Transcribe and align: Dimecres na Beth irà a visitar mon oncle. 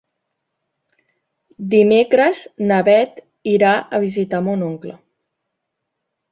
Dimecres 1.73 2.41
na 2.73 2.81
Beth 2.89 3.21
irà 3.55 3.77
a 3.77 4.03
visitar 4.07 4.43
mon 4.51 4.67
oncle. 4.73 4.99